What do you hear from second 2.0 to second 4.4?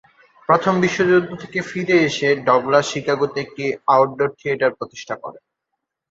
এসে ডগলাস শিকাগোতে একটি আউটডোর